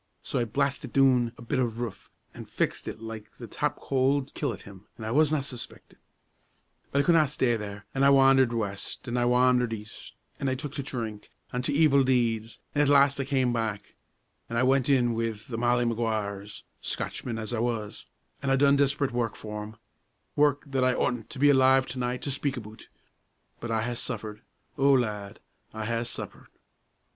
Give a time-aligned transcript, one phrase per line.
[0.23, 4.33] So I blastit doon a bit o' roof, an' fixed it like the top coal'd
[4.33, 5.97] killit him; an' I wasna suspeckit.
[6.91, 10.49] But I could na stay there; an' I wandered west, an' I wandered east, an'
[10.49, 13.93] I took to drink, an' to evil deeds, an' at last I cam' back,
[14.49, 18.07] an' I went in wi' the Molly Maguires Scotchman as I was
[18.41, 19.75] an' I done desperate work for 'em;
[20.35, 22.89] work that I oughtn't to be alive to night to speak aboot
[23.59, 24.41] but I ha' suffered;
[24.79, 25.39] O lad,
[25.75, 26.47] I ha' suffered!